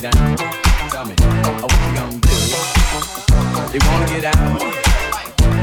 get 0.00 0.04
out? 0.06 0.38
Tell 0.90 1.04
me, 1.04 1.14
oh, 1.20 1.60
what 1.60 1.72
you 1.84 1.94
gonna 1.94 2.18
do? 2.18 2.28
You 3.74 3.80
wanna 3.86 4.06
get 4.06 4.24
out? 4.24 4.36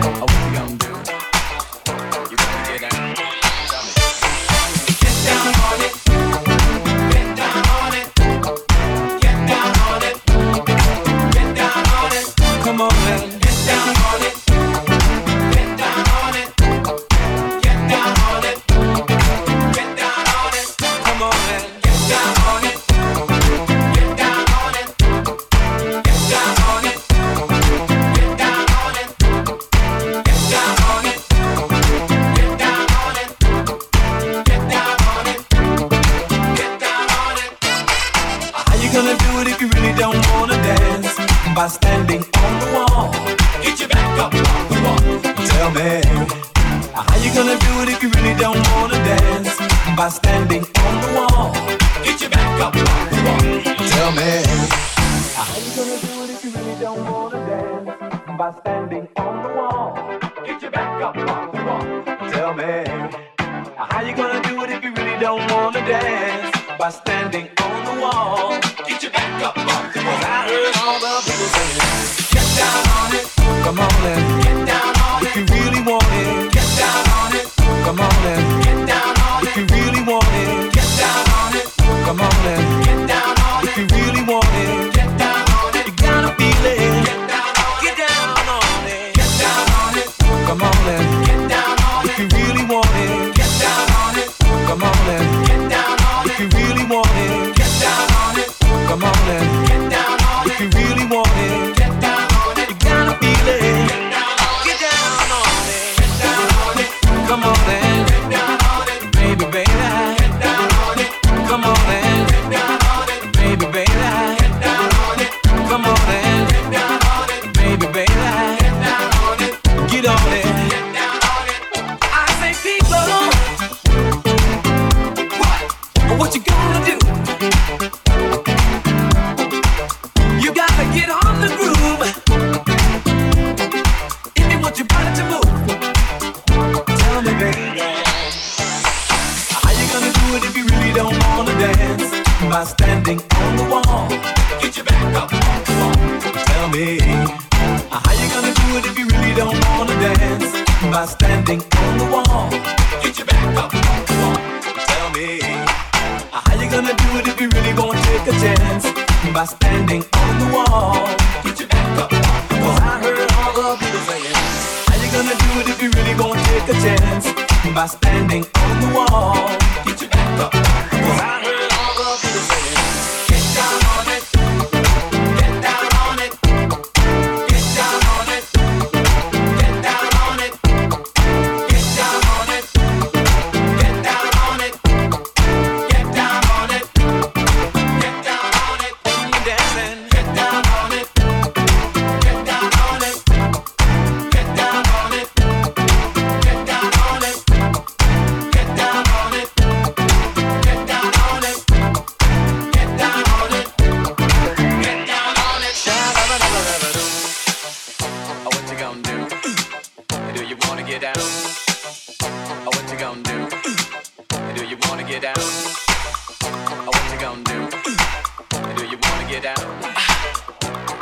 Oh, 0.03 0.19
what 0.19 0.31
you 0.45 0.51
gonna 0.53 0.77
do? 0.77 0.87
You 2.29 2.37
wanna 2.37 2.79
get 2.79 2.83
out? 2.83 3.15
Tell 3.69 3.83
me. 3.85 3.91
Get 4.99 5.15
down 5.25 5.47
on 5.47 5.81
it. 5.81 6.08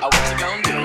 what 0.09 0.31
you 0.31 0.37
gonna 0.37 0.61
do? 0.61 0.76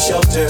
Shelter, 0.00 0.48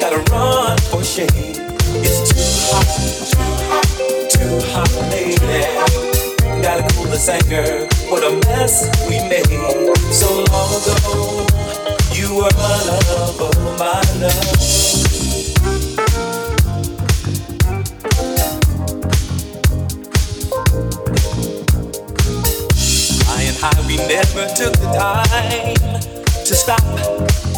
gotta 0.00 0.22
run 0.30 0.78
for 0.78 1.02
shade. 1.02 1.28
It's 1.34 2.22
too 2.30 2.38
hot, 2.70 2.86
too 3.32 3.50
hot, 3.68 3.86
too 4.30 4.60
hot, 4.70 4.92
lady. 5.10 6.62
Gotta 6.62 6.86
cool 6.94 7.06
this 7.06 7.28
anger. 7.28 7.88
What 8.08 8.22
a 8.22 8.30
mess 8.46 8.86
we 9.08 9.18
made 9.28 9.96
so 10.12 10.44
long 10.52 10.70
ago. 10.78 11.46
You 12.12 12.36
were 12.36 12.54
my 12.54 12.76
love, 12.86 13.36
oh 13.40 13.76
my 13.78 14.02
love. 14.20 14.92
high, 23.62 23.86
we 23.86 23.96
never 23.96 24.46
took 24.56 24.72
the 24.72 24.90
time 24.92 26.00
to 26.44 26.54
stop 26.54 27.51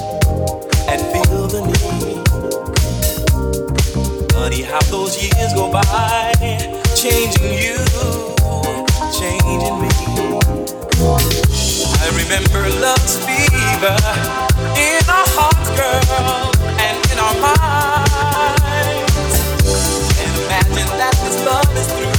how 4.75 4.83
those 4.91 5.23
years 5.23 5.53
go 5.55 5.71
by, 5.71 6.33
changing 6.97 7.55
you, 7.63 7.79
changing 9.15 9.79
me. 9.79 9.89
I 12.03 12.11
remember 12.19 12.67
love's 12.83 13.15
fever 13.23 13.95
in 14.75 15.03
our 15.07 15.29
hearts, 15.39 15.71
girl, 15.79 16.51
and 16.83 16.99
in 17.13 17.19
our 17.23 17.37
minds. 17.39 19.35
And 20.19 20.33
imagine 20.43 20.91
that 20.99 21.15
this 21.23 21.39
love 21.47 21.71
is 21.79 21.87
through, 21.95 22.19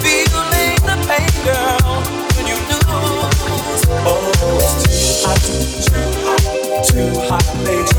feeling 0.00 0.80
the 0.88 0.96
pain, 1.04 1.28
girl 1.44 2.24
Oh, 4.06 4.32
it's 4.60 4.84
too 4.84 5.28
hot, 5.28 5.40
too 5.84 6.08
hot, 6.24 6.44
too 6.88 7.12
hot, 7.28 7.46
lady. 7.64 7.92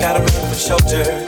Gotta 0.00 0.20
run 0.20 0.48
for 0.48 0.58
shelter, 0.58 1.27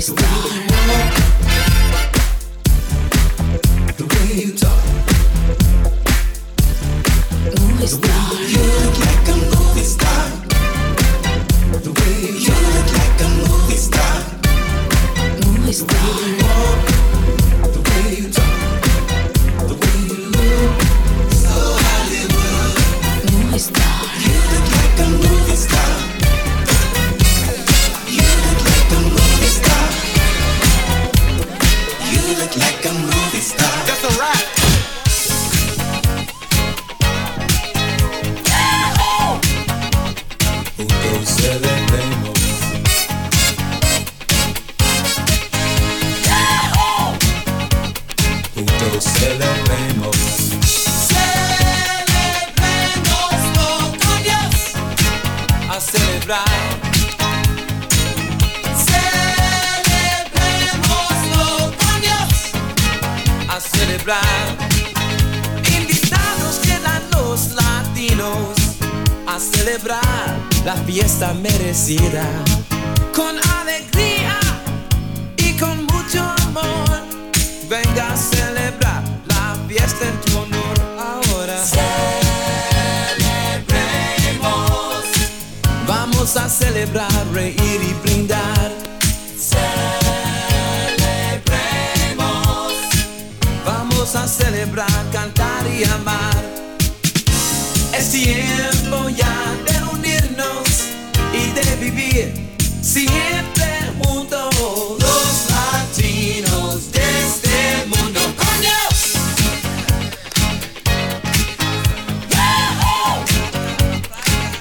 star. 0.00 1.29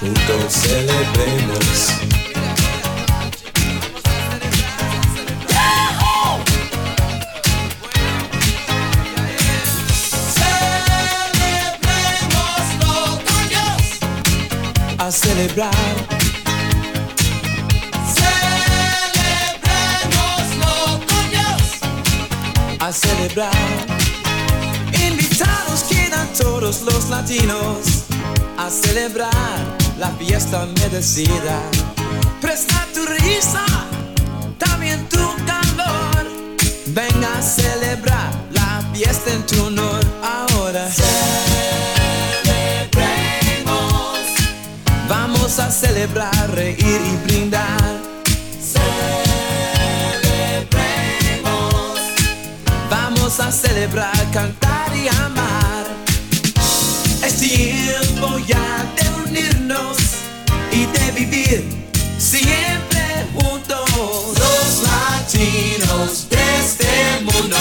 juntos 0.10 0.54
celebremos. 0.54 1.94
Celebremos 10.34 11.90
con 13.26 13.42
Dios. 13.50 13.84
A 14.98 15.12
celebrar. 15.12 16.20
a 22.82 22.94
celebrar. 22.94 23.52
Invitados 25.06 25.84
quedan 25.90 26.28
todos 26.34 26.82
los 26.82 27.10
latinos 27.10 28.06
a 28.58 28.70
celebrar 28.70 29.79
la 30.00 30.10
fiesta 30.12 30.66
merecida. 30.80 31.62
Presta 32.40 32.88
tu 32.94 33.06
risa, 33.06 33.66
también 34.58 35.06
tu 35.10 35.20
calor. 35.46 36.26
Venga 36.88 37.38
a 37.38 37.42
celebrar 37.42 38.32
la 38.52 38.82
fiesta 38.94 39.34
en 39.34 39.46
tu 39.46 39.66
honor 39.66 40.06
ahora. 40.24 40.90
Celebremos. 40.90 41.80
Vamos 45.10 45.60
a 45.60 45.70
celebrar, 45.70 46.50
reír 46.56 46.80
y 46.80 47.18
brindar. 47.26 48.00
Celebremos. 48.74 49.20
Vamos 52.90 53.40
a 53.42 53.52
celebrar, 53.52 54.32
cantar 54.32 54.96
y 54.96 55.10
amar. 55.10 55.86
Es 57.22 57.36
tiempo 57.36 58.40
ya 58.48 58.86
de 58.96 59.19
unirnos 59.30 59.98
y 60.72 60.86
de 60.86 61.12
vivir 61.12 61.64
siempre 62.18 63.28
juntos. 63.34 63.90
Los 63.90 64.84
latinos 64.84 66.30
de 66.30 66.60
este 66.60 67.22
mundo. 67.24 67.56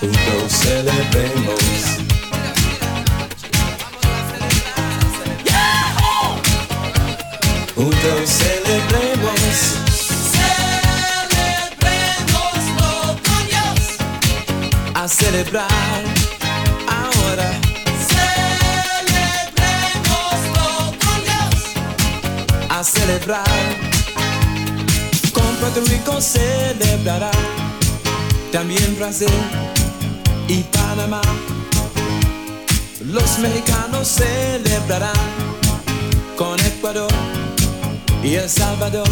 Juntos 0.00 0.52
celebremos. 0.52 1.60
¡Yahoo! 5.44 6.40
Juntos 7.74 8.30
celebremos. 8.30 9.09
celebrar 15.30 15.68
ahora. 16.88 17.48
Celebremoslo 19.46 20.68
con 21.02 21.18
Dios. 21.22 21.54
A 22.68 22.82
celebrar. 22.82 23.44
Con 25.32 25.56
Puerto 25.60 25.80
Rico 25.82 26.20
celebrará. 26.20 27.30
También 28.50 28.96
Brasil 28.98 29.28
y 30.48 30.64
Panamá. 30.64 31.22
Los 33.04 33.38
mexicanos 33.38 34.08
celebrarán 34.08 35.28
con 36.36 36.58
Ecuador 36.60 37.12
y 38.24 38.34
El 38.34 38.50
Salvador. 38.50 39.08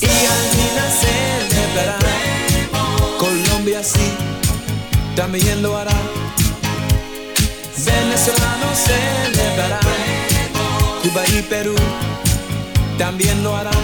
Y 0.00 0.06
Argentina 0.06 0.84
celebrará. 1.02 1.98
Colombia 3.18 3.82
sí 3.82 4.23
también 5.16 5.62
lo 5.62 5.76
hará. 5.76 5.92
Venezolanos 7.84 8.78
celebrarán, 8.78 9.80
Cuba 11.02 11.22
y 11.28 11.42
Perú 11.42 11.74
también 12.98 13.42
lo 13.42 13.54
harán. 13.56 13.74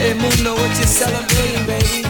Hey, 0.00 0.14
moon, 0.14 0.42
know 0.42 0.54
what 0.54 0.70
you're 0.78 0.86
celebrating, 0.86 1.66
baby. 1.66 2.07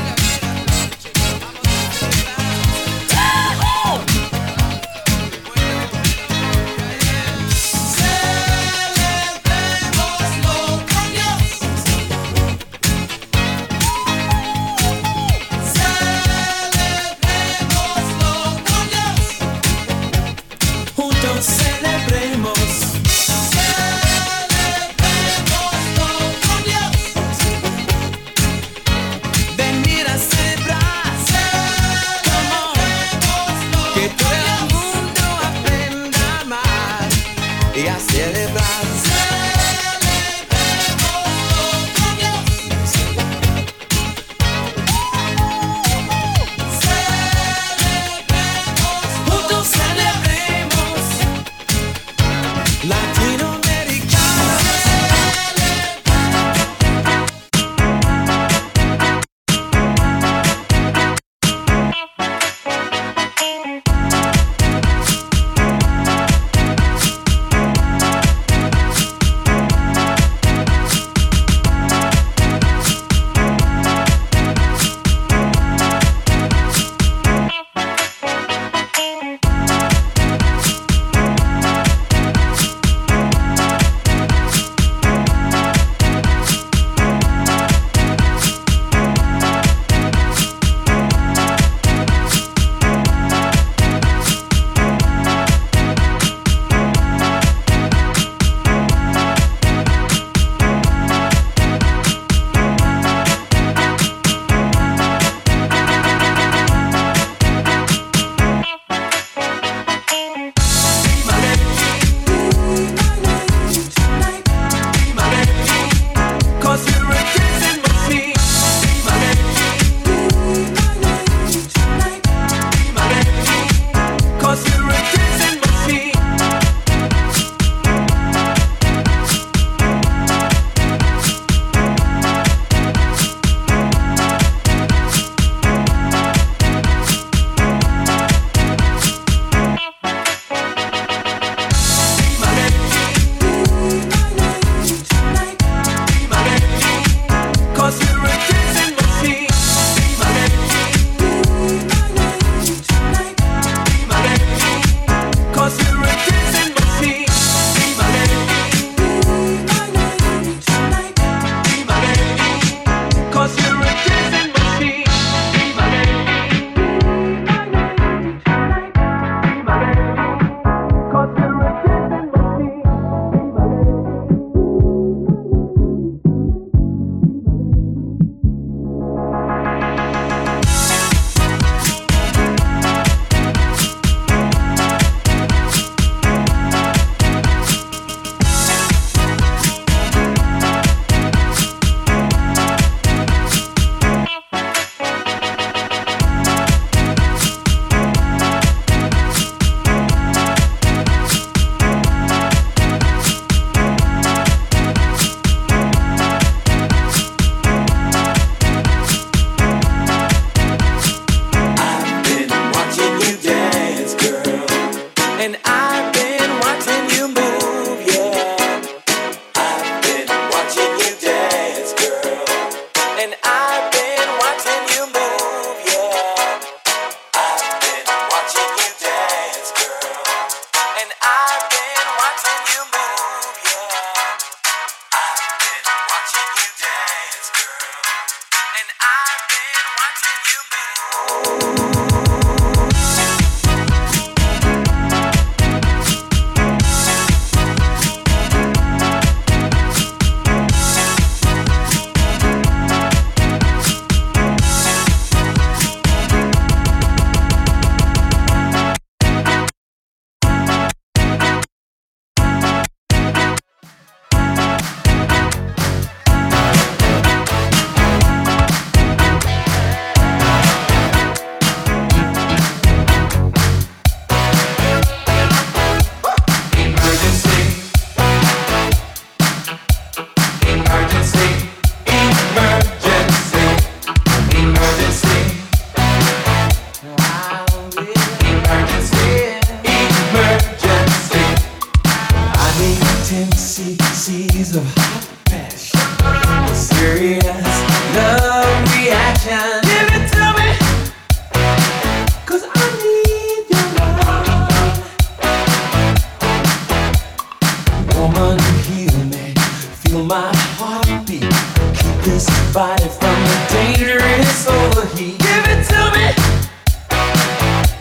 this 312.29 312.47
body 312.75 313.09
from 313.09 313.39
the 313.49 313.57
dangerous 313.73 314.69
overheat. 314.69 315.39
Give 315.39 315.65
it 315.73 315.81
to 315.89 316.01
me, 316.15 316.27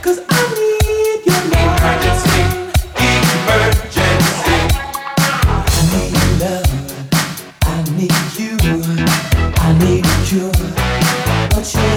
cause 0.01 0.19
I 0.27 0.41
need 0.59 1.25
your. 1.27 1.41
Emergency, 1.63 2.41
emergency. 3.37 4.57
I 5.17 5.81
need 5.93 6.15
love, 6.43 6.71
I 7.63 7.75
need 7.97 8.25
you, 8.37 8.53
I 9.55 9.69
need 9.79 10.05
a 10.05 10.17
but 11.55 11.73
you. 11.73 11.96